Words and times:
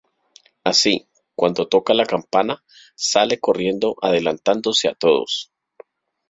Así, 0.63 1.07
cuando 1.35 1.67
toca 1.67 1.93
la 1.93 2.07
campana, 2.07 2.63
sale 2.95 3.39
corriendo 3.39 3.97
adelantándose 4.01 4.87
a 4.89 4.95
todos. 4.95 5.51